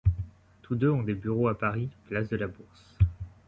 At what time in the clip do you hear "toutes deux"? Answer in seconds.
0.63-0.89